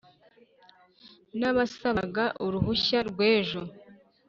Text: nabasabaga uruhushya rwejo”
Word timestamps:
nabasabaga 1.39 2.25
uruhushya 2.45 2.99
rwejo” 3.09 3.61